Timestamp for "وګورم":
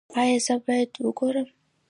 1.05-1.47